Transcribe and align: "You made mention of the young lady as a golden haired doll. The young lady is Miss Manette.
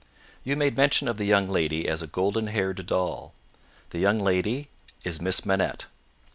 "You 0.43 0.55
made 0.55 0.75
mention 0.75 1.07
of 1.07 1.17
the 1.17 1.25
young 1.27 1.47
lady 1.47 1.87
as 1.87 2.01
a 2.01 2.07
golden 2.07 2.47
haired 2.47 2.87
doll. 2.87 3.35
The 3.91 3.99
young 3.99 4.19
lady 4.19 4.67
is 5.03 5.21
Miss 5.21 5.45
Manette. 5.45 5.85